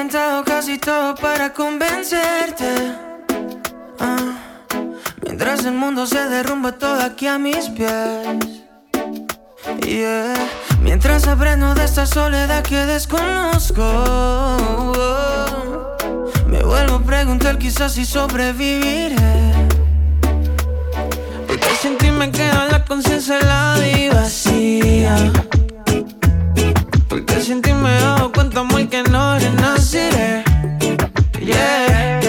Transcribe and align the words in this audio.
intentado 0.00 0.42
casi 0.44 0.78
todo 0.78 1.14
para 1.14 1.52
convencerte. 1.52 2.94
Ah, 3.98 4.32
mientras 5.22 5.62
el 5.66 5.74
mundo 5.74 6.06
se 6.06 6.26
derrumba 6.26 6.72
todo 6.72 7.02
aquí 7.02 7.26
a 7.26 7.38
mis 7.38 7.68
pies. 7.68 8.62
Yeah. 9.84 10.34
Mientras 10.80 11.26
aprendo 11.28 11.74
de 11.74 11.84
esta 11.84 12.06
soledad 12.06 12.62
que 12.62 12.86
desconozco. 12.86 13.84
me 16.46 16.62
vuelvo 16.64 16.94
a 16.96 17.02
preguntar 17.02 17.58
quizás 17.58 17.92
si 17.92 18.06
sobreviviré. 18.06 19.68
Porque 21.46 21.70
sin 21.82 21.98
ti 21.98 22.10
me 22.10 22.30
queda 22.30 22.68
la 22.70 22.84
conciencia 22.86 23.38
helada 23.38 23.86
y 23.86 24.08
vacía. 24.08 25.30
Cuenta, 28.40 28.62
muy 28.62 28.86
que 28.86 29.02
no 29.02 29.38
renaceré. 29.38 30.42
Yeah. 31.44 32.20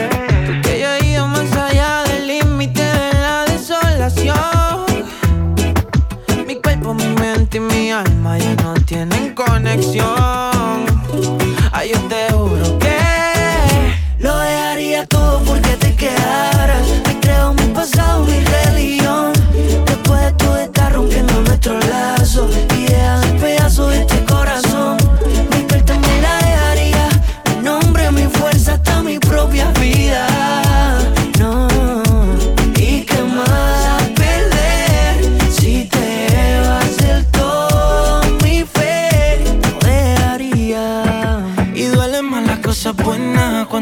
Porque 0.45 0.81
yo 0.81 0.89
he 0.89 1.05
ido 1.09 1.25
más 1.25 1.49
allá 1.55 2.03
del 2.03 2.27
límite 2.27 2.81
de 2.81 3.13
la 3.13 3.45
desolación. 3.45 4.35
Mi 6.45 6.55
cuerpo, 6.55 6.93
mi 6.93 7.07
mente 7.15 7.59
y 7.59 7.61
mi 7.61 7.91
alma 7.91 8.37
ya 8.37 8.53
no 8.55 8.73
tienen 8.73 9.33
conexión. 9.33 10.40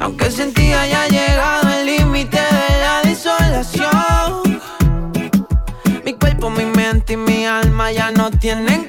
Aunque 0.00 0.30
sin 0.30 0.52
ti 0.54 0.72
haya 0.72 1.08
llegado 1.08 1.68
el 1.70 1.86
límite 1.86 2.36
de 2.38 2.80
la 2.80 3.02
desolación. 3.02 4.60
Mi 6.04 6.12
cuerpo, 6.14 6.50
mi 6.50 6.64
mente 6.64 7.14
y 7.14 7.16
mi 7.16 7.46
alma 7.46 7.90
ya 7.92 8.10
no 8.10 8.30
tienen 8.30 8.86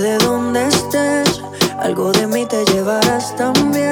de 0.00 0.16
donde 0.18 0.66
estés, 0.66 1.42
algo 1.78 2.10
de 2.12 2.26
mí 2.26 2.46
te 2.46 2.64
llevarás 2.66 3.36
también. 3.36 3.89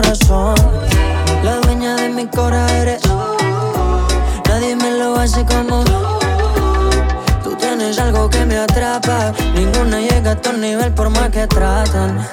Corazón. 0.00 0.54
La 1.42 1.56
dueña 1.62 1.96
de 1.96 2.08
mi 2.08 2.26
corazón 2.26 2.76
eres 2.76 3.00
tú. 3.02 3.18
Nadie 4.48 4.76
me 4.76 4.92
lo 4.92 5.16
hace 5.16 5.44
como 5.44 5.84
Tú 7.42 7.56
tienes 7.56 7.98
algo 7.98 8.30
que 8.30 8.44
me 8.46 8.58
atrapa. 8.58 9.32
Ninguna 9.54 10.00
llega 10.00 10.32
a 10.32 10.36
tu 10.36 10.52
nivel 10.52 10.92
por 10.92 11.10
más 11.10 11.30
que 11.30 11.46
tratan. 11.46 12.26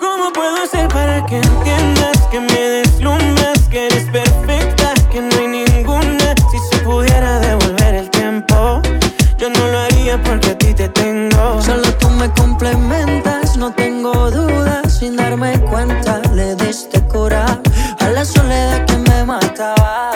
¿Cómo 0.00 0.32
puedo 0.32 0.56
hacer 0.62 0.86
para 0.88 1.26
que 1.26 1.38
entiendas 1.38 2.18
que 2.30 2.40
me 2.40 2.60
deslumbras, 2.76 3.60
que 3.70 3.86
eres 3.86 4.04
perfecta, 4.10 4.94
que 5.10 5.20
no 5.20 5.34
hay 5.40 5.48
ninguna? 5.48 6.34
Si 6.50 6.58
se 6.70 6.78
pudiera 6.84 7.40
devolver 7.40 7.94
el 7.94 8.10
tiempo, 8.10 8.80
yo 9.38 9.50
no 9.50 9.66
lo 9.66 9.78
haría 9.78 9.87
porque 10.16 10.50
a 10.50 10.58
ti 10.58 10.72
te 10.72 10.88
tengo. 10.88 11.60
Solo 11.60 11.92
tú 11.98 12.08
me 12.10 12.32
complementas, 12.32 13.56
no 13.56 13.72
tengo 13.72 14.30
dudas. 14.30 14.98
Sin 14.98 15.16
darme 15.16 15.60
cuenta, 15.60 16.20
le 16.32 16.54
diste 16.54 17.02
cura 17.02 17.60
a 17.98 18.08
la 18.08 18.24
soledad 18.24 18.86
que 18.86 18.96
me 18.96 19.24
mataba. 19.24 20.12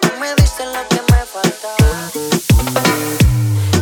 Tú 0.00 0.08
me 0.18 0.34
diste 0.36 0.64
lo 0.64 0.88
que 0.88 1.00
me 1.12 1.20
faltaba. 1.34 2.10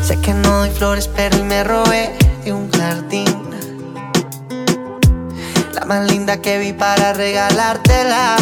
Sé 0.02 0.20
que 0.20 0.34
no 0.34 0.58
doy 0.58 0.70
flores, 0.70 1.08
pero 1.14 1.44
me 1.44 1.62
robé 1.62 2.16
de 2.44 2.52
un 2.52 2.68
jardín. 2.72 3.50
La 5.74 5.84
más 5.86 6.10
linda 6.10 6.40
que 6.40 6.58
vi 6.58 6.72
para 6.72 7.12
regalártela, 7.12 8.36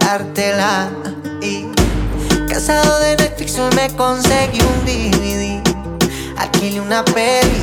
dártela. 0.00 0.88
Y 1.42 1.66
casado 2.48 3.00
de 3.00 3.16
Netflix, 3.16 3.58
me 3.74 3.90
conseguí 3.94 4.60
un 4.60 4.84
DVD 4.86 5.55
alquilé 6.36 6.80
una 6.80 7.04
peli. 7.04 7.62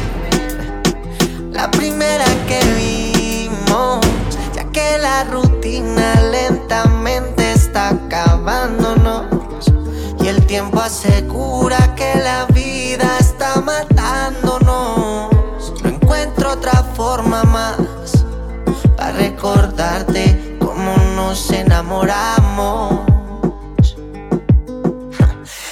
La 1.51 1.69
primera 1.69 2.25
que 2.47 2.59
vimos, 2.77 4.05
ya 4.55 4.63
que 4.71 4.97
la 4.97 5.23
rutina 5.25 6.15
lentamente 6.31 7.53
está 7.53 7.89
acabándonos. 7.89 9.25
Y 10.19 10.27
el 10.27 10.45
tiempo 10.45 10.79
asegura 10.79 11.93
que 11.95 12.15
la 12.15 12.45
vida 12.45 13.17
está 13.19 13.61
matándonos. 13.61 15.31
No 15.83 15.89
encuentro 15.89 16.53
otra 16.53 16.83
forma 16.95 17.43
más 17.43 17.77
para 18.97 19.11
recordarte 19.11 20.57
cómo 20.59 20.95
nos 21.15 21.51
enamoramos. 21.51 23.01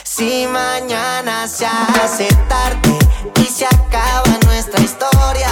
Si 0.04 0.46
mañana 0.46 1.48
se 1.48 1.66
hace 1.66 2.28
tarde 2.48 2.91
y 3.36 3.46
se 3.46 3.66
acaba 3.66 4.38
nuestra 4.46 4.82
historia. 4.82 5.50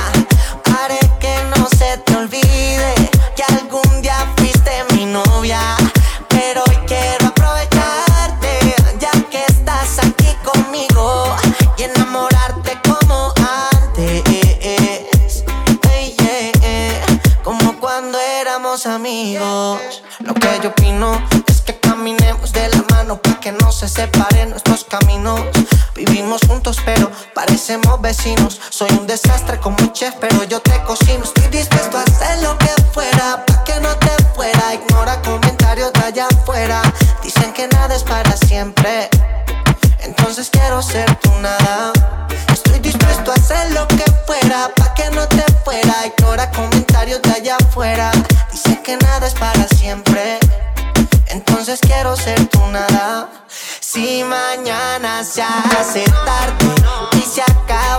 Pare 0.64 1.00
que 1.20 1.36
no 1.56 1.68
se 1.68 1.98
te 2.00 2.16
olvide. 2.16 2.94
Que 3.36 3.44
algún 3.44 4.02
día 4.02 4.28
fuiste 4.38 4.72
mi 4.94 5.06
novia. 5.06 5.62
Pero 6.28 6.64
hoy 6.68 6.78
quiero 6.88 7.28
aprovecharte. 7.28 8.76
Ya 9.00 9.12
que 9.30 9.44
estás 9.48 10.00
aquí 10.00 10.36
conmigo. 10.44 11.36
Y 11.78 11.84
enamorarte 11.84 12.78
como 12.84 13.34
antes. 13.38 15.44
Eye, 15.92 17.02
como 17.44 17.80
cuando 17.80 18.20
éramos 18.20 18.86
amigos. 18.86 20.04
Lo 20.20 20.34
que 20.34 20.60
yo 20.62 20.70
opino. 20.70 21.22
parecemos 27.70 28.02
vecinos. 28.02 28.60
Soy 28.72 28.90
un 29.00 29.06
desastre 29.06 29.60
como 29.60 29.78
chef, 29.94 30.16
pero 30.20 30.44
yo 30.46 30.60
te 30.60 30.82
cocino. 30.84 31.24
Estoy 31.24 31.48
dispuesto 31.50 32.00
a 32.00 32.02
hacer 32.02 32.42
lo 32.42 32.58
que 32.58 32.70
fuera, 32.94 33.46
pa' 33.46 33.64
que 33.64 33.80
no 33.80 33.96
te 33.98 34.10
fuera. 34.34 34.74
Ignora 34.74 35.22
comentarios 35.22 35.94
de 35.94 36.00
allá 36.00 36.28
afuera. 36.32 36.82
Dicen 37.22 37.54
que 37.54 37.68
nada 37.68 37.96
es 37.96 38.04
para 38.04 38.36
siempre. 38.38 39.10
Entonces 40.00 40.50
quiero 40.52 40.82
ser 40.82 41.14
tu 41.18 41.30
nada. 41.42 41.94
Estoy 42.52 42.80
dispuesto 42.80 43.32
a 43.32 43.36
hacer 43.36 43.72
lo 43.72 43.88
que 43.88 44.06
fuera, 44.26 44.72
pa' 44.76 44.94
que 44.96 45.12
no 45.12 45.28
te 45.28 45.46
fuera. 45.64 46.08
Ignora 46.08 46.50
comentarios 46.50 47.22
de 47.22 47.32
allá 47.34 47.58
afuera. 47.58 48.12
Dicen 48.52 48.82
que 48.82 48.98
nada 48.98 49.28
es 49.28 49.36
para 49.36 49.68
siempre. 49.68 50.40
Entonces 51.28 51.80
quiero 51.82 52.16
ser 52.16 52.48
tu 52.48 52.66
nada 52.72 53.09
si 54.00 54.24
mañana 54.24 55.26
se 55.26 55.42
hace 55.42 56.06
tarde 56.26 56.74
y 57.18 57.22
se 57.22 57.42
acaba. 57.42 57.99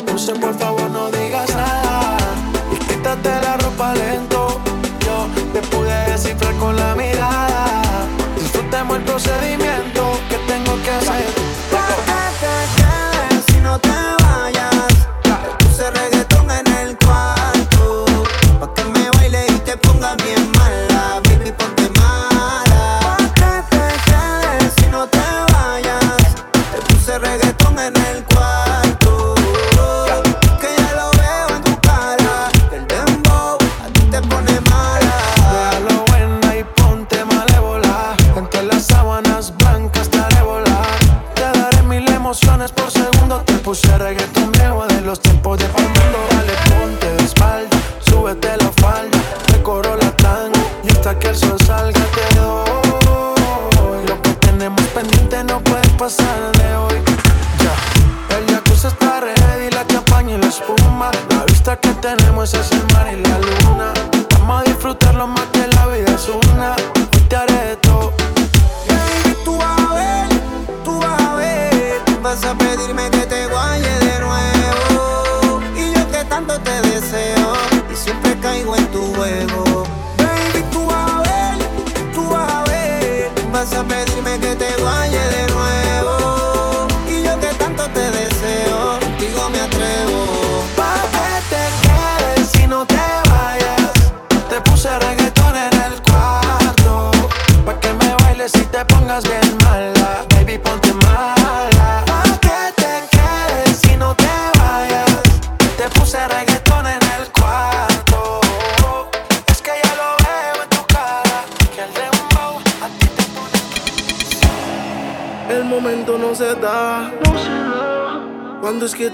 puse, 0.00 0.34
por 0.34 0.54
favor 0.58 0.90
no 0.90 1.10
digas 1.10 1.48
nada. 1.54 2.16
Y 2.72 2.76
quítate 2.86 3.28
la 3.28 3.56
ropa 3.56 3.94
lento. 3.94 4.60
Yo 5.04 5.26
te 5.52 5.60
pude 5.68 6.10
descifrar 6.10 6.54
con 6.56 6.76
la 6.76 6.94
mirada. 6.94 7.82
Disfrutemos 8.38 8.96
el 8.98 9.04
procedimiento 9.04 10.02
que 10.28 10.36
tengo 10.52 10.82
que 10.82 10.90
hacer. 10.90 11.49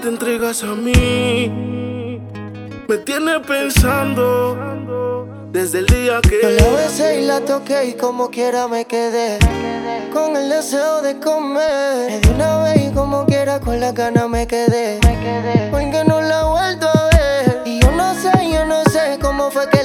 Te 0.07 0.13
entregas 0.13 0.63
a 0.63 0.73
mí. 0.73 1.51
Me 2.87 2.97
tiene 2.99 3.41
pensando 3.41 5.27
desde 5.51 5.79
el 5.79 5.85
día 5.87 6.21
que 6.21 6.39
Yo 6.41 6.49
la 6.49 6.77
besé 6.77 7.21
y 7.21 7.25
la 7.25 7.41
toqué 7.41 7.87
y 7.87 7.93
como 7.93 8.29
quiera 8.29 8.69
me 8.69 8.85
quedé 8.85 9.37
con 10.13 10.37
el 10.37 10.49
deseo 10.49 11.01
de 11.01 11.19
comer. 11.19 12.09
Me 12.09 12.19
di 12.19 12.29
una 12.29 12.59
vez 12.59 12.85
y 12.85 12.93
como 12.93 13.25
quiera 13.25 13.59
con 13.59 13.81
la 13.81 13.91
gana 13.91 14.29
me 14.29 14.47
quedé. 14.47 14.99
Porque 15.71 16.03
no 16.05 16.21
la 16.21 16.39
he 16.39 16.45
vuelto 16.45 16.87
a 16.87 17.09
ver. 17.09 17.61
Y 17.65 17.81
yo 17.81 17.91
no 17.91 18.13
sé, 18.13 18.31
yo 18.49 18.65
no 18.65 18.85
sé 18.85 19.19
cómo 19.21 19.51
fue 19.51 19.67
que 19.69 19.76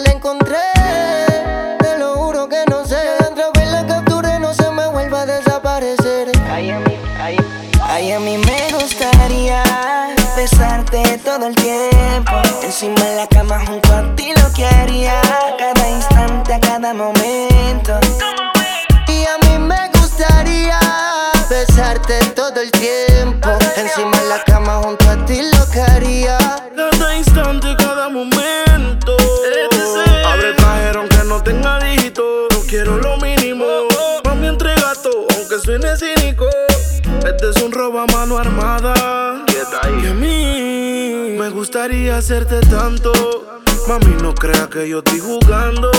todo 11.36 11.46
el 11.46 11.54
tiempo. 11.54 12.32
Encima 12.62 13.00
de 13.00 13.16
la 13.16 13.26
cama 13.26 13.58
junto 13.66 13.94
a 13.94 14.02
ti 14.16 14.32
lo 14.36 14.52
que 14.52 14.66
haría. 14.66 15.18
A 15.20 15.56
cada 15.56 15.88
instante, 15.88 16.52
a 16.52 16.60
cada 16.60 16.92
momento. 16.92 17.98
Y 19.08 19.24
a 19.24 19.38
mí 19.44 19.58
me 19.58 19.88
gustaría 19.94 20.78
besarte 21.48 22.18
todo 22.36 22.60
el 22.60 22.70
tiempo. 22.72 23.48
Encima 23.76 24.16
en 24.18 24.28
la 24.28 24.42
cama 24.44 24.80
junto 24.82 25.08
a 25.08 25.24
ti 25.24 25.40
lo 25.56 25.70
que 25.70 25.80
haría. 25.80 26.36
cada 26.76 27.16
instante, 27.16 27.68
cada 27.78 28.08
momento. 28.10 29.16
Abre 30.26 30.50
el 30.50 30.56
cajero 30.56 31.00
aunque 31.00 31.24
no 31.24 31.42
tenga 31.42 31.78
dígito. 31.80 32.22
No 32.50 32.60
quiero 32.68 32.98
lo 32.98 33.16
mínimo. 33.16 33.64
Mami, 34.24 34.48
entrega 34.48 34.92
todo, 35.02 35.26
aunque 35.34 35.58
suene 35.64 35.96
cínico. 35.96 36.51
Este 37.42 37.58
es 37.58 37.66
un 37.66 37.72
robo 37.72 37.98
a 37.98 38.06
mano 38.06 38.38
armada. 38.38 39.44
Y 40.00 40.06
a 40.06 40.14
mí 40.14 41.34
me 41.36 41.48
gustaría 41.48 42.16
hacerte 42.16 42.60
tanto. 42.60 43.12
Mami, 43.88 44.14
no 44.22 44.32
crea 44.32 44.68
que 44.70 44.88
yo 44.88 44.98
estoy 44.98 45.18
jugando. 45.18 45.90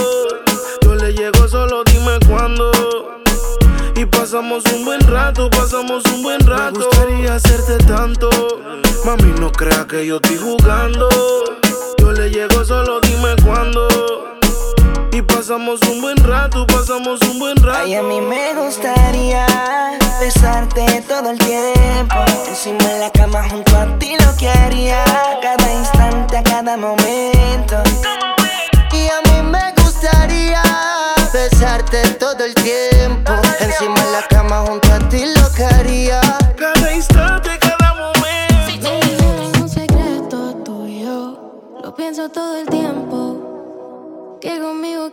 Yo 0.84 0.96
le 0.96 1.12
llego, 1.12 1.46
solo 1.50 1.84
dime 1.84 2.18
cuándo. 2.30 2.72
Y 3.98 4.06
pasamos 4.06 4.64
un 4.74 4.86
buen 4.86 5.02
rato, 5.02 5.50
pasamos 5.50 6.06
un 6.14 6.24
buen 6.24 6.40
rato. 6.48 6.80
Me 6.80 6.86
gustaría 6.86 7.36
hacerte 7.36 7.78
tanto. 7.80 8.30
Mami, 9.04 9.34
no 9.38 9.52
crea 9.52 9.86
que 9.86 10.06
yo 10.06 10.22
estoy 10.24 10.38
jugando. 10.38 11.10
Yo 11.98 12.12
le 12.14 12.30
llego, 12.30 12.64
solo 12.64 13.02
dime 13.02 13.36
cuándo. 13.44 14.33
Y 15.44 15.46
pasamos 15.46 15.82
un 15.92 16.00
buen 16.00 16.16
rato, 16.24 16.66
pasamos 16.68 17.20
un 17.30 17.38
buen 17.38 17.58
rato. 17.58 17.82
Ay, 17.84 17.96
a 17.96 18.02
mí 18.02 18.22
me 18.22 18.54
gustaría 18.54 19.46
besarte 20.22 21.04
todo 21.06 21.32
el 21.32 21.38
tiempo. 21.38 22.16
Encima 22.48 22.82
de 22.86 23.00
la 23.00 23.10
cama 23.10 23.44
junto 23.50 23.78
a 23.78 24.00
ti 24.00 24.16
lo 24.26 24.38
que 24.38 24.48
haría. 24.48 25.04
A 25.04 25.42
cada 25.42 25.74
instante, 25.74 26.38
a 26.38 26.44
cada 26.44 26.78
momento. 26.78 27.76
Y 28.94 29.10
a 29.10 29.20
mí 29.30 29.50
me 29.50 29.74
gustaría 29.84 30.64
besarte 31.34 32.08
todo 32.12 32.46
el 32.46 32.54
tiempo. 32.56 33.34
Encima 33.60 34.00
en 34.00 34.12
la 34.14 34.26
cama 34.30 34.64
junto 34.66 34.94
a 34.94 35.00
ti 35.10 35.26
lo 35.26 35.52
que 35.52 35.66
haría. 35.66 36.22
Cada 36.58 36.94
instante, 36.94 37.50
cada 37.60 37.94
momento. 37.96 38.90
Baby, 38.90 39.18
no 39.20 39.52
es 39.52 39.60
un 39.60 39.70
secreto 39.70 40.54
tuyo. 40.64 41.38
Lo 41.84 41.94
pienso 41.94 42.30
todo 42.30 42.62
el 42.62 42.68
tiempo. 42.68 43.23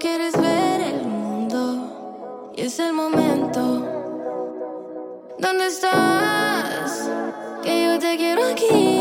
Quieres 0.01 0.33
ver 0.33 0.81
el 0.81 1.03
mundo. 1.03 2.53
Y 2.57 2.63
es 2.63 2.79
el 2.79 2.95
momento. 2.95 3.61
¿Dónde 5.39 5.67
estás? 5.67 7.11
Que 7.63 7.85
yo 7.85 7.99
te 7.99 8.17
quiero 8.17 8.43
aquí. 8.47 9.00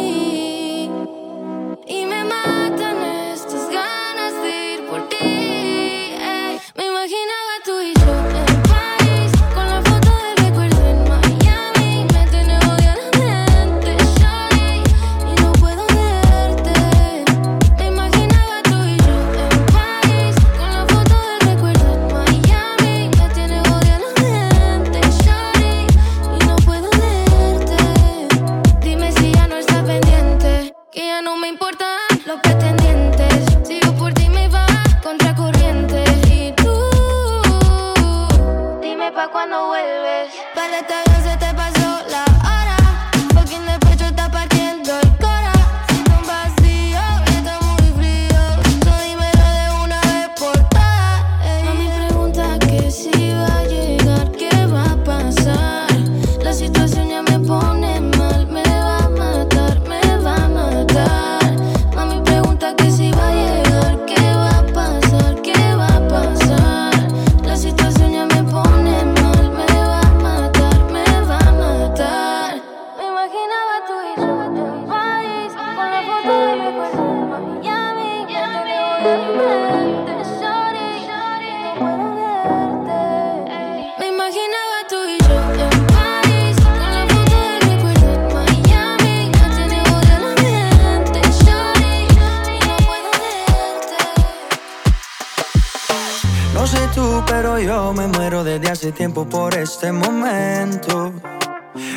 Por 99.27 99.55
este 99.55 99.91
momento. 99.91 101.11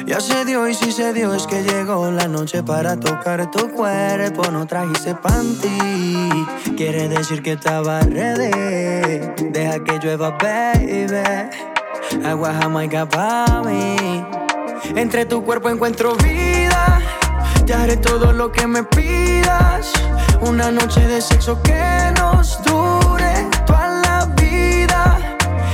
Ya 0.07 0.21
se 0.21 0.45
dio 0.45 0.67
y 0.69 0.75
si 0.75 0.93
se 0.93 1.13
dio 1.13 1.35
es 1.35 1.47
que 1.47 1.63
llegó 1.63 2.11
la 2.11 2.27
noche 2.27 2.63
para 2.63 2.99
tocar 2.99 3.51
tu 3.51 3.71
cuerpo. 3.71 4.51
No 4.51 4.67
trajiste 4.67 5.15
panty, 5.15 6.31
quiere 6.77 7.09
decir 7.09 7.43
que 7.43 7.53
estaba 7.53 8.01
ready. 8.01 9.21
Deja 9.51 9.85
que 9.85 9.99
llueva, 9.99 10.31
baby. 10.31 11.23
Agua 12.25 12.55
jamaica 12.61 13.09
pa' 13.09 13.63
mí. 13.65 14.25
Entre 14.97 15.27
tu 15.27 15.45
cuerpo 15.45 15.69
encuentro 15.69 16.15
vida. 16.17 17.01
Te 17.67 17.75
haré 17.75 17.97
todo 17.97 18.33
lo 18.33 18.51
que 18.51 18.67
me 18.67 18.83
pidas. 18.85 19.93
Una 20.41 20.71
noche 20.71 21.01
de 21.07 21.21
sexo 21.21 21.61
que 21.63 22.13
nos 22.17 22.63
dure. 22.65 23.02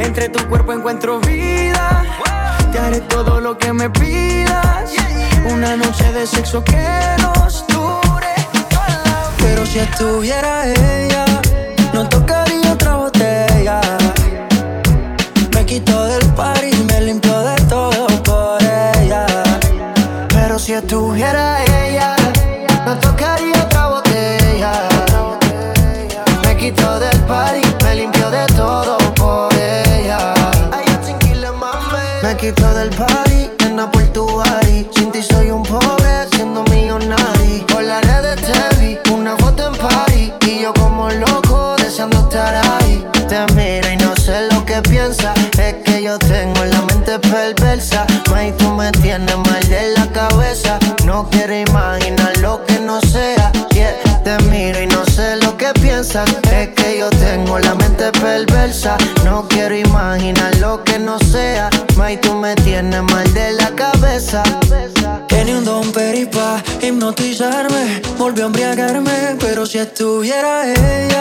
entre 0.00 0.30
tu 0.30 0.42
cuerpo 0.48 0.72
encuentro 0.72 1.20
vida. 1.20 2.02
Te 2.72 2.78
haré 2.78 3.00
todo 3.02 3.38
lo 3.38 3.58
que 3.58 3.70
me 3.72 3.90
pidas. 3.90 4.90
Una 5.44 5.76
noche 5.76 6.10
de 6.12 6.26
sexo 6.26 6.62
que 6.64 6.86
nos 7.18 7.66
dure 7.66 8.34
Pero 9.38 9.64
si 9.66 9.78
estuviera 9.78 10.66
ella, 10.66 11.24
no 11.92 12.08
tocaría 12.08 12.72
otra 12.72 12.96
botella. 12.96 13.80
Me 15.54 15.66
quitó 15.66 16.06
del 16.06 16.26
par 16.30 16.62
y 16.64 16.74
me 16.84 17.00
limpió 17.02 17.38
de 17.40 17.56
todo 17.66 18.06
por 18.22 18.62
ella. 18.62 19.26
Pero 20.28 20.58
si 20.58 20.72
estuviera 20.72 21.62
ella, 21.64 22.16
no 22.86 22.96
tocaría 22.98 23.62
otra 23.64 23.88
botella. 23.88 24.72
Me 26.44 26.56
quitó 26.56 26.98
del 26.98 27.18
par 27.20 27.54
y 27.56 27.69
tuviera 69.86 70.66
ella. 70.66 71.19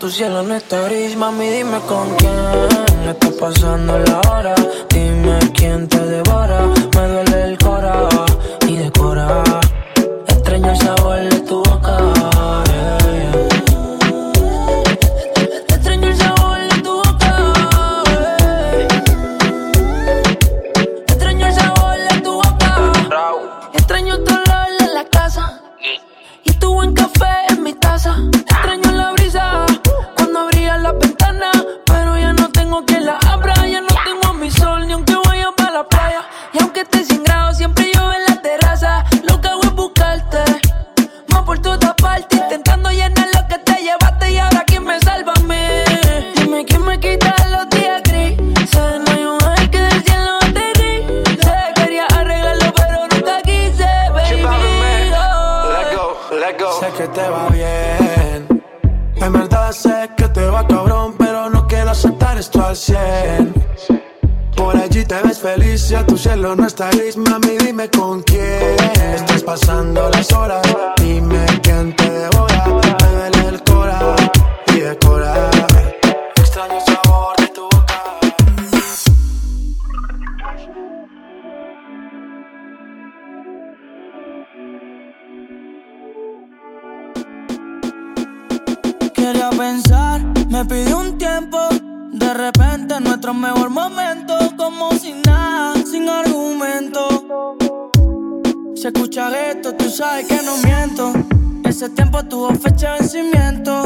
tu 0.00 0.08
cielo 0.08 0.42
no 0.42 0.54
está 0.56 0.80
gris, 0.88 1.14
mami, 1.14 1.46
dime 1.50 1.78
con 1.80 2.16
quién 2.16 3.10
está 3.10 3.30
pasando 3.38 3.98
la 3.98 4.20
hora. 4.30 4.54
Dime 4.88 5.38
quién 5.52 5.86
te 5.88 5.98
devora. 6.06 6.59
Mami, 66.80 67.58
dime 67.58 67.90
con 67.90 68.22
quién. 68.22 68.74
Estás 69.14 69.42
pasando 69.42 70.08
las 70.08 70.32
horas 70.32 70.62
Dime 70.96 71.44
quién 71.62 71.94
te 71.94 72.08
devora. 72.08 72.64
Me 73.02 73.08
duele 73.12 73.48
el 73.48 73.62
cora 73.64 74.16
y 74.74 74.80
decora 74.80 75.50
Extraño 76.36 76.80
sabor 76.86 77.36
de 77.36 77.48
tu 77.48 77.64
boca. 77.64 78.02
Quería 89.12 89.50
pensar, 89.50 90.22
me 90.48 90.64
pidió 90.64 90.96
un 90.96 91.18
tiempo. 91.18 91.58
De 92.12 92.32
repente 92.32 92.98
nuestro 93.00 93.34
mejor 93.34 93.68
momento 93.68 94.38
Como 94.56 94.92
si 94.92 95.12
nada 95.12 95.49
sin 96.00 96.08
argumento. 96.08 97.56
Si 98.74 98.86
escuchas 98.86 99.32
esto, 99.34 99.74
tú 99.74 99.90
sabes 99.90 100.26
que 100.26 100.40
no 100.42 100.56
miento. 100.58 101.12
Ese 101.64 101.90
tiempo 101.90 102.22
tuvo 102.24 102.54
fecha 102.54 102.94
de 102.94 103.00
vencimiento. 103.00 103.82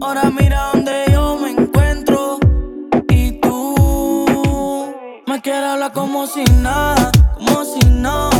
Ahora 0.00 0.30
mira 0.30 0.70
donde 0.72 1.04
yo 1.12 1.38
me 1.40 1.50
encuentro. 1.50 2.38
Y 3.08 3.32
tú 3.40 3.74
me 5.26 5.40
quieres 5.42 5.70
hablar 5.70 5.92
como 5.92 6.26
si 6.26 6.44
nada, 6.62 7.10
como 7.38 7.64
si 7.64 7.80
nada. 7.90 8.33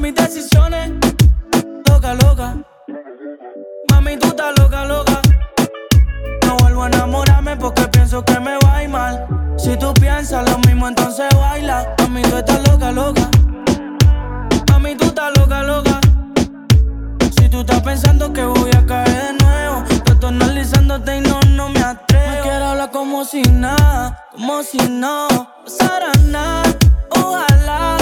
mis 0.00 0.14
decisiones. 0.14 0.92
Loca, 1.88 2.14
loca. 2.14 2.56
Mami, 3.90 4.16
tú 4.16 4.28
estás 4.28 4.58
loca, 4.58 4.84
loca. 4.86 5.20
No 6.46 6.56
vuelvo 6.56 6.84
a 6.84 6.86
enamorarme 6.86 7.56
porque 7.56 7.82
pienso 7.88 8.24
que 8.24 8.40
me 8.40 8.56
va 8.64 8.76
a 8.76 8.82
ir 8.82 8.88
mal. 8.88 9.26
Si 9.58 9.76
tú 9.76 9.92
piensas 9.94 10.48
lo 10.48 10.58
mismo, 10.58 10.88
entonces 10.88 11.28
baila. 11.34 11.94
Mami, 11.98 12.22
tú 12.22 12.36
estás 12.38 12.66
loca, 12.68 12.90
loca. 12.90 13.28
Mami, 14.70 14.96
tú 14.96 15.04
estás 15.04 15.36
loca, 15.38 15.62
loca. 15.62 16.00
Si 17.36 17.48
tú 17.50 17.60
estás 17.60 17.82
pensando 17.82 18.32
que 18.32 18.44
voy 18.44 18.70
a 18.70 18.86
caer 18.86 19.36
de 19.36 19.44
nuevo, 19.44 19.84
te 20.04 20.12
estoy 20.12 20.30
analizándote 20.30 21.16
y 21.18 21.20
no, 21.20 21.40
no 21.48 21.68
me 21.68 21.80
atrevo. 21.80 22.30
Me 22.30 22.40
quiero 22.40 22.64
hablar 22.64 22.90
como 22.90 23.24
si 23.24 23.42
nada, 23.42 24.26
como 24.32 24.62
si 24.62 24.78
no 24.88 25.28
pasara 25.64 26.12
nada. 26.24 26.74
Ojalá 27.10 27.99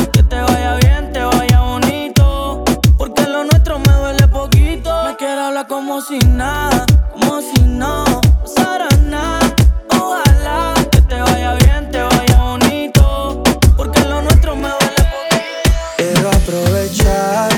si 6.08 6.18
nada, 6.20 6.86
como 7.12 7.42
si 7.42 7.60
no 7.64 8.02
pasara 8.40 8.88
nada. 9.10 9.54
Ojalá 9.90 10.72
que 10.90 11.02
te 11.02 11.20
vaya 11.20 11.52
bien, 11.56 11.90
te 11.90 12.00
vaya 12.00 12.38
bonito, 12.40 13.42
porque 13.76 14.00
lo 14.06 14.22
nuestro 14.22 14.56
me 14.56 14.68
vale 14.68 15.02
poquito. 15.12 15.70
Quiero 15.98 16.28
aprovechar, 16.30 17.50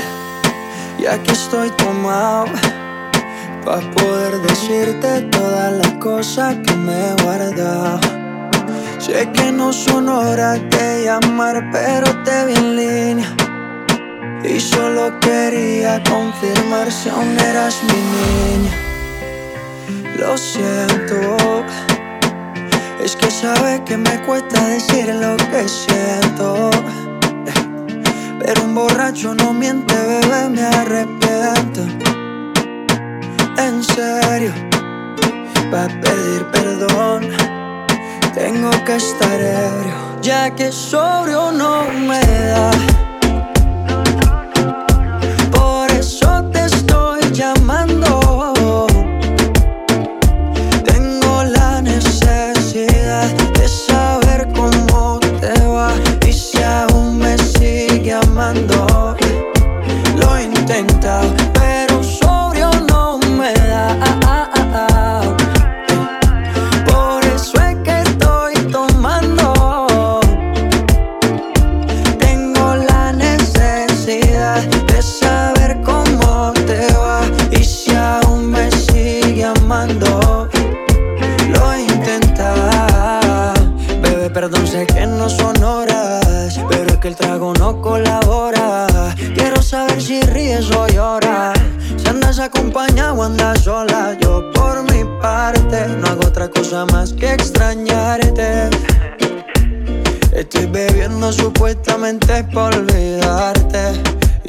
ya 0.99 1.17
que 1.23 1.31
estoy 1.31 1.69
tomado, 1.77 2.47
para 3.63 3.89
poder 3.91 4.41
decirte 4.41 5.21
todas 5.31 5.71
las 5.71 5.91
cosas 5.93 6.55
que 6.55 6.75
me 6.75 7.07
he 7.07 7.23
guardado. 7.23 8.01
Sé 8.99 9.29
que 9.31 9.53
no 9.53 9.71
son 9.71 10.09
horas 10.09 10.59
de 10.71 11.05
llamar, 11.05 11.69
pero 11.71 12.21
te 12.23 12.45
vi 12.47 12.55
en 12.55 12.75
línea. 12.75 13.40
Y 14.43 14.59
solo 14.59 15.19
quería 15.19 16.01
confirmar 16.03 16.91
si 16.91 17.09
aún 17.09 17.39
eras 17.39 17.81
mi 17.83 17.99
niña. 18.17 18.71
Lo 20.17 20.37
siento. 20.37 21.63
Es 23.03 23.15
que 23.15 23.29
sabe 23.29 23.83
que 23.85 23.97
me 23.97 24.21
cuesta 24.21 24.67
decir 24.67 25.13
lo 25.13 25.37
que 25.37 25.67
siento. 25.67 26.71
Pero 28.39 28.63
un 28.63 28.73
borracho 28.73 29.35
no 29.35 29.53
miente, 29.53 29.95
bebé, 29.95 30.49
me 30.49 30.63
arrepiento. 30.63 31.81
En 33.57 33.83
serio, 33.83 34.53
para 35.69 35.87
pedir 36.01 36.45
perdón, 36.51 37.29
tengo 38.33 38.71
que 38.85 38.95
estar 38.95 39.39
ebrio, 39.39 40.19
ya 40.21 40.49
que 40.49 40.71
sobrio 40.71 41.51
no 41.51 41.83
me 41.91 42.19
da. 42.19 42.90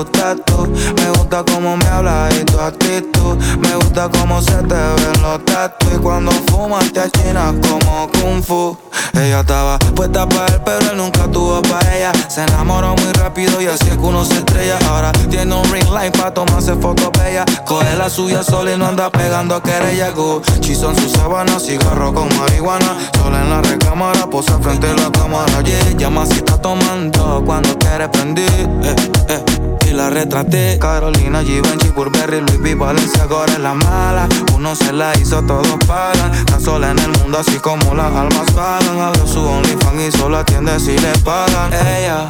me 0.00 0.06
gusta 0.06 0.34
tú, 0.46 0.66
me 0.96 1.10
gusta 1.10 1.44
cómo 1.44 1.76
me 1.76 1.86
hablas 1.86 2.34
y 2.34 2.44
tu 2.44 2.58
actitud. 2.58 3.36
Me 3.58 3.74
gusta 3.74 4.08
cómo 4.08 4.40
se 4.40 4.54
te 4.62 4.74
ven 4.74 5.22
los 5.22 5.44
tatu 5.44 5.88
y 5.94 5.98
cuando 5.98 6.30
fumas 6.50 6.90
te 6.90 7.00
achinas 7.00 7.54
como 7.68 8.08
kung 8.12 8.42
fu. 8.42 8.78
Ella 9.12 9.40
estaba 9.40 9.78
puesta 9.94 10.26
para 10.26 10.46
él, 10.46 10.62
pero 10.64 10.90
él 10.90 10.96
nunca 10.96 11.30
tuvo 11.30 11.60
para 11.62 11.96
ella. 11.96 12.12
Se 12.28 12.44
enamoró 12.44 12.94
muy 12.96 13.12
rápido 13.12 13.60
y 13.60 13.66
así 13.66 13.88
es 13.88 13.96
que 13.96 13.98
uno 13.98 14.24
se 14.24 14.38
estrella. 14.38 14.78
Ahora 14.88 15.12
tiene 15.12 15.54
un 15.54 15.70
ring 15.70 15.90
light 15.90 16.16
para 16.16 16.32
tomarse 16.32 16.74
fotos 16.76 17.10
bellas. 17.18 17.44
Coge 17.66 17.94
la 17.96 18.08
suya 18.08 18.42
sola 18.42 18.72
y 18.72 18.78
no 18.78 18.86
anda 18.86 19.10
pegando 19.10 19.62
querella. 19.62 20.12
Gucci 20.12 20.74
son 20.74 20.96
sus 20.96 21.12
sábanas, 21.12 21.66
cigarro 21.66 22.14
con 22.14 22.28
marihuana. 22.38 22.96
Sola 23.18 23.42
en 23.42 23.50
la 23.50 23.60
recámara, 23.60 24.30
posa 24.30 24.58
frente 24.60 24.86
a 24.86 24.94
la 24.94 25.10
cámara. 25.12 25.60
Yeah, 25.60 25.90
llama 25.98 26.24
si 26.24 26.38
está 26.38 26.56
tomando 26.56 27.42
cuando 27.44 27.76
quiere 27.78 28.08
prender. 28.08 28.48
Eh, 28.82 28.96
eh 29.28 29.69
y 29.90 29.94
la 29.94 30.10
retraté. 30.10 30.78
Carolina, 30.78 31.42
Givenchy, 31.42 31.88
Burberry, 31.90 32.40
Louis 32.40 32.60
V, 32.60 32.74
Valencia, 32.74 33.26
ahora 33.28 33.52
es 33.52 33.58
la 33.58 33.74
mala. 33.74 34.28
Uno 34.54 34.74
se 34.74 34.92
la 34.92 35.12
hizo, 35.18 35.42
todos 35.42 35.76
pagan. 35.86 36.32
Está 36.34 36.60
sola 36.60 36.90
en 36.90 36.98
el 36.98 37.10
mundo, 37.18 37.38
así 37.38 37.58
como 37.58 37.94
las 37.94 38.12
almas 38.14 38.50
pagan. 38.54 38.98
Abrió 38.98 39.26
su 39.26 39.40
OnlyFans 39.40 40.02
y 40.02 40.12
solo 40.12 40.38
atiende 40.38 40.78
si 40.78 40.96
le 40.98 41.12
pagan. 41.24 41.72
Ella 41.72 42.28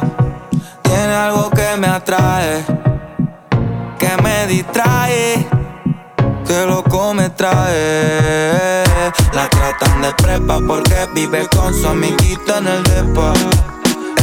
tiene 0.83 1.13
algo 1.13 1.49
que 1.51 1.77
me 1.77 1.87
atrae, 1.87 2.65
que 3.97 4.21
me 4.21 4.47
distrae. 4.47 5.47
Que 6.45 6.65
loco 6.65 7.13
me 7.13 7.29
trae. 7.29 8.83
La 9.33 9.47
tratan 9.49 10.01
de 10.01 10.11
prepa 10.13 10.59
porque 10.67 11.07
vive 11.13 11.47
con 11.55 11.73
su 11.73 11.87
amiguita 11.87 12.57
en 12.57 12.67
el 12.67 12.83
depa 12.83 13.33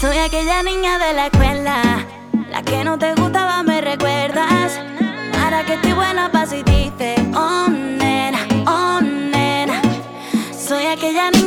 Soy 0.00 0.16
aquella 0.16 0.62
niña 0.62 0.98
de 0.98 1.12
la 1.12 1.26
escuela, 1.26 2.06
la 2.48 2.62
que 2.62 2.82
no 2.84 2.98
te 2.98 3.14
gustaba, 3.16 3.62
me 3.62 3.82
recuerdas. 3.82 4.80
Ahora 5.38 5.62
que 5.66 5.74
estoy 5.74 5.92
buena, 5.92 6.32
paso 6.32 6.56
y 6.56 6.62
dice, 6.62 7.16
oh 7.34 7.68
nena, 7.68 8.38
oh 8.66 9.02
nena. 9.02 9.82
Soy 10.58 10.86
aquella 10.86 11.30
niña 11.30 11.39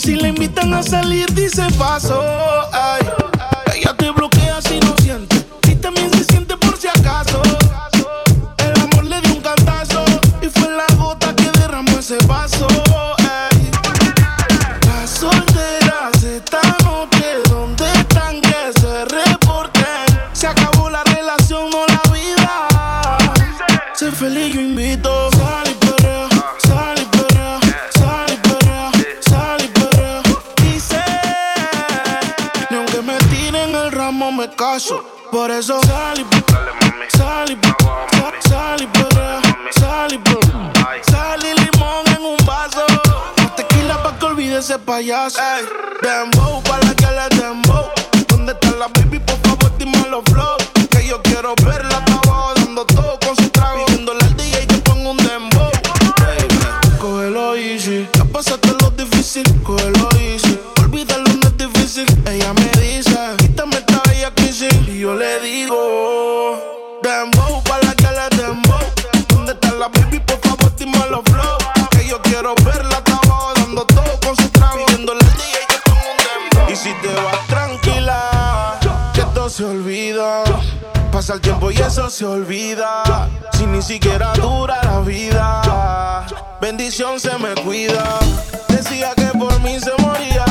si 0.00 0.14
le 0.16 0.28
invitan 0.28 0.72
a 0.72 0.82
salir, 0.82 1.26
dice 1.34 1.62
paso. 1.78 2.22
Ay, 2.72 3.02
ella 3.74 3.94
te 3.94 4.10
bloquea 4.10 4.60
si 4.62 4.80
no 4.80 4.94
siente 4.96 5.29
Hey, 45.38 46.39
eso 81.90 82.08
se 82.08 82.24
olvida. 82.24 83.02
Si 83.52 83.66
ni 83.66 83.82
siquiera 83.82 84.32
dura 84.34 84.80
la 84.84 85.00
vida, 85.00 86.24
bendición 86.60 87.18
se 87.18 87.36
me 87.38 87.52
cuida. 87.62 88.04
Decía 88.68 89.10
que 89.16 89.26
por 89.36 89.58
mí 89.60 89.78
se 89.80 89.90
moría, 89.98 90.44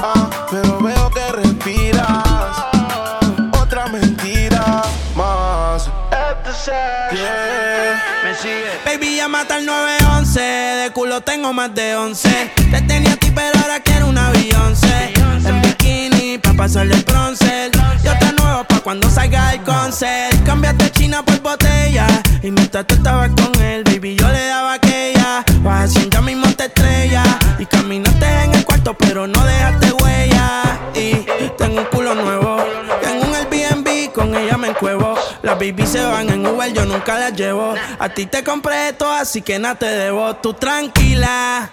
ah, 0.00 0.30
pero 0.50 0.78
veo 0.78 1.10
que 1.10 1.32
respiras. 1.32 2.54
Otra 3.60 3.86
mentira 3.88 4.82
más. 5.16 5.90
Yeah. 7.12 8.02
Me 8.22 8.34
sigue. 8.34 8.70
Baby, 8.84 9.16
ya 9.16 9.28
mata 9.28 9.58
el 9.58 9.66
911. 9.66 10.40
De 10.40 10.90
culo 10.92 11.20
tengo 11.22 11.52
más 11.52 11.74
de 11.74 11.96
11. 11.96 12.52
Te 12.70 12.82
tenía 12.82 13.14
a 13.14 13.16
ti, 13.16 13.32
pero 13.34 13.58
ahora 13.60 13.80
quiero 13.80 14.06
un 14.06 14.18
avión. 14.18 14.74
En 15.44 15.62
bikini, 15.62 16.38
pa' 16.38 16.52
pasarle 16.52 16.96
bronce 17.06 17.47
cuando 18.88 19.10
salga 19.10 19.52
el 19.52 19.62
concert. 19.64 20.46
Cambiaste 20.46 20.90
China 20.92 21.22
por 21.22 21.38
botella. 21.42 22.06
Y 22.42 22.50
mientras 22.50 22.86
tú 22.86 22.94
estabas 22.94 23.28
con 23.36 23.62
él, 23.62 23.84
baby, 23.84 24.16
yo 24.16 24.26
le 24.28 24.46
daba 24.46 24.72
aquella. 24.72 25.44
Vas 25.60 25.90
haciendo 25.90 26.16
ya 26.16 26.22
mismo 26.22 26.50
te 26.54 26.64
estrella. 26.64 27.22
Y 27.58 27.66
caminaste 27.66 28.44
en 28.44 28.54
el 28.54 28.64
cuarto, 28.64 28.94
pero 28.94 29.26
no 29.26 29.44
dejaste 29.44 29.92
huella. 29.92 30.62
Y 30.94 31.12
tengo 31.58 31.82
un 31.82 31.84
culo 31.84 32.14
nuevo. 32.14 32.64
Tengo 33.02 33.26
un 33.26 33.34
Airbnb, 33.34 34.10
con 34.14 34.34
ella 34.34 34.56
me 34.56 34.68
encuevo. 34.68 35.16
Las 35.42 35.58
baby 35.58 35.86
se 35.86 36.02
van 36.02 36.30
en 36.30 36.46
Uber, 36.46 36.72
yo 36.72 36.86
nunca 36.86 37.18
las 37.18 37.34
llevo. 37.34 37.74
A 37.98 38.08
ti 38.08 38.24
te 38.24 38.42
compré 38.42 38.88
esto, 38.88 39.12
así 39.12 39.42
que 39.42 39.58
nada 39.58 39.74
te 39.74 39.84
debo. 39.84 40.34
Tú 40.36 40.54
tranquila 40.54 41.72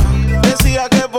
decía 0.51 0.89
que 0.89 1.10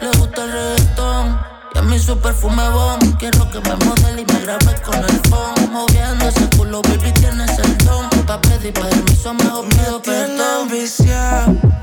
le 0.00 0.10
gusta 0.18 0.44
el 0.44 0.52
reggaetón. 0.52 1.40
Y 1.74 1.78
a 1.78 1.82
mí 1.82 1.98
su 1.98 2.18
perfume 2.18 2.68
bomb. 2.70 3.18
Quiero 3.18 3.50
que 3.50 3.60
me 3.60 3.76
modele 3.84 4.22
y 4.22 4.32
me 4.32 4.40
grabe 4.40 4.74
con 4.82 4.96
el 4.96 5.20
phone. 5.28 5.72
Moviendo 5.72 6.28
ese 6.28 6.48
culo, 6.56 6.82
baby, 6.82 7.12
tienes 7.12 7.58
el 7.58 7.78
don. 7.78 8.08
Pa' 8.26 8.40
pedir 8.40 8.72
permiso, 8.72 9.34
mejor 9.34 9.68
pido 9.68 10.02
perdón. 10.02 10.68
Me 10.68 10.86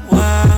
wow. 0.09 0.56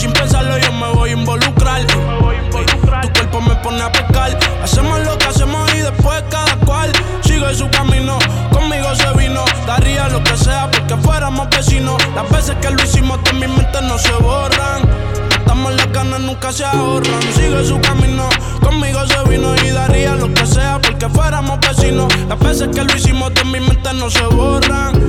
sin 0.00 0.12
pensarlo 0.12 0.56
yo 0.56 0.72
me 0.72 0.88
voy 0.94 1.10
a 1.10 1.12
involucrar. 1.12 1.86
Tu 1.86 3.12
cuerpo 3.12 3.40
me 3.42 3.54
pone 3.56 3.82
a 3.82 3.92
pescar. 3.92 4.38
Hacemos 4.62 4.98
lo 5.00 5.18
que 5.18 5.26
hacemos 5.26 5.74
y 5.74 5.78
después 5.78 6.24
cada 6.30 6.56
cual 6.64 6.90
sigue 7.20 7.54
su 7.54 7.68
camino. 7.68 8.18
Conmigo 8.50 8.94
se 8.94 9.12
vino, 9.18 9.44
daría 9.66 10.08
lo 10.08 10.24
que 10.24 10.36
sea 10.38 10.70
porque 10.70 10.96
fuéramos 10.96 11.50
vecinos. 11.50 11.98
Las 12.14 12.30
veces 12.30 12.56
que 12.62 12.70
lo 12.70 12.82
hicimos 12.82 13.18
en 13.30 13.40
mi 13.40 13.46
mente 13.46 13.82
no 13.82 13.98
se 13.98 14.12
borran. 14.12 14.88
Estamos 15.38 15.74
las 15.74 15.92
ganas, 15.92 16.20
nunca 16.20 16.50
se 16.50 16.64
ahorran. 16.64 17.20
Sigue 17.34 17.62
su 17.66 17.78
camino, 17.82 18.26
conmigo 18.62 19.06
se 19.06 19.22
vino 19.28 19.54
y 19.56 19.68
daría 19.68 20.14
lo 20.14 20.32
que 20.32 20.46
sea 20.46 20.80
porque 20.80 21.10
fuéramos 21.10 21.60
vecinos. 21.60 22.10
Las 22.26 22.38
veces 22.38 22.68
que 22.74 22.82
lo 22.82 22.96
hicimos 22.96 23.32
en 23.38 23.50
mi 23.50 23.60
mente 23.60 23.92
no 23.92 24.08
se 24.08 24.24
borran. 24.24 24.99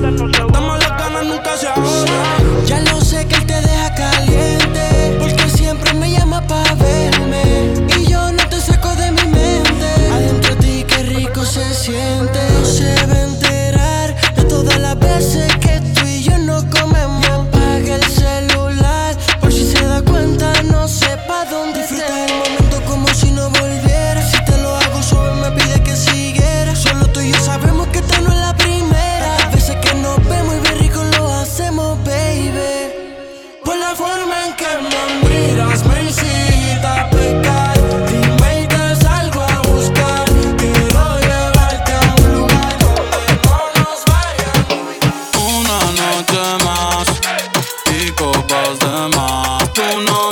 Cause 48.52 48.78
demain. 48.80 49.58
Tourne 49.72 50.10
en 50.10 50.31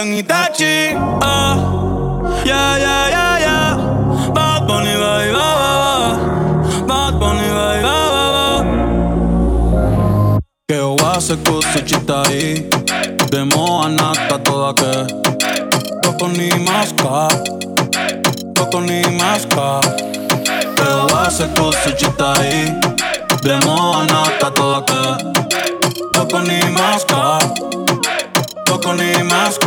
convierto 0.00 0.02
en 0.02 0.14
Itachi. 0.14 0.96
Ah, 1.20 1.56
yeah, 2.44 2.78
yeah, 2.78 3.08
yeah, 3.08 3.38
yeah. 3.38 3.60
De 13.30 13.44
moa 13.44 13.88
nata 13.88 14.38
toda 14.42 14.72
che 14.72 15.06
Tocco 16.02 16.26
ni 16.26 16.48
masca 16.64 17.28
Tocco 18.54 18.80
ni 18.80 19.00
masca 19.16 19.78
Che 20.74 20.82
ova 20.82 21.30
se 21.30 21.48
cose 21.56 21.94
cittadì 21.96 22.76
De 23.42 23.58
moa 23.64 24.02
nata 24.04 24.50
toda 24.50 24.82
che 24.82 25.30
Tocco 26.10 26.38
ni 26.38 26.58
masca 26.70 27.38
poco 28.70 28.94
ni 28.94 29.12
más 29.24 29.58